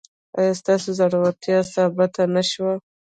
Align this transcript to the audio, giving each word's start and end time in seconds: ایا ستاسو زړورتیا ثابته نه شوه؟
ایا 0.37 0.53
ستاسو 0.61 0.89
زړورتیا 0.99 1.59
ثابته 1.73 2.23
نه 2.35 2.43
شوه؟ 2.51 2.73